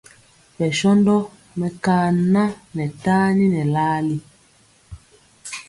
Bɛshóndo 0.57 1.15
mekaŋan 1.59 2.17
ŋɛ 2.75 2.85
tani 3.03 3.43
ŋɛ 3.53 3.63
larli. 3.73 4.17